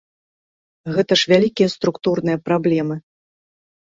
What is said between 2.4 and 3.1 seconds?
праблемы.